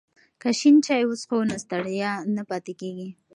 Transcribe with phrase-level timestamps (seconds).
[0.41, 3.09] که شین چای وڅښو نو ستړیا نه پاتې کیږي.